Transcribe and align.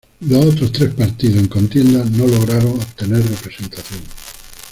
Los 0.21 0.47
otros 0.47 0.71
tres 0.71 0.95
partidos 0.95 1.37
en 1.37 1.47
contienda 1.47 2.03
no 2.03 2.25
lograron 2.25 2.71
obtener 2.71 3.21
representación. 3.23 3.99